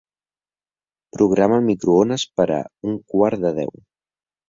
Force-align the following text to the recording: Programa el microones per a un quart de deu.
Programa 1.17 1.61
el 1.63 1.69
microones 1.69 2.27
per 2.41 2.51
a 2.59 2.61
un 2.93 3.01
quart 3.15 3.49
de 3.49 3.57
deu. 3.65 3.75